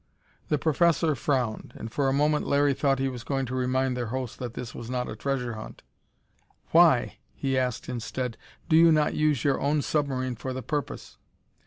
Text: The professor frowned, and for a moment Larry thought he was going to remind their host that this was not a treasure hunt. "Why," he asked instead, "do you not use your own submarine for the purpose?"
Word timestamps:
The 0.47 0.57
professor 0.57 1.13
frowned, 1.13 1.73
and 1.75 1.91
for 1.91 2.09
a 2.09 2.11
moment 2.11 2.47
Larry 2.47 2.73
thought 2.73 2.97
he 2.97 3.07
was 3.07 3.23
going 3.23 3.45
to 3.45 3.53
remind 3.55 3.95
their 3.95 4.07
host 4.07 4.39
that 4.39 4.55
this 4.55 4.73
was 4.73 4.89
not 4.89 5.07
a 5.07 5.15
treasure 5.15 5.53
hunt. 5.53 5.83
"Why," 6.71 7.19
he 7.35 7.55
asked 7.55 7.87
instead, 7.87 8.35
"do 8.67 8.75
you 8.75 8.91
not 8.91 9.13
use 9.13 9.43
your 9.43 9.61
own 9.61 9.83
submarine 9.83 10.37
for 10.37 10.53
the 10.53 10.63
purpose?" 10.63 11.19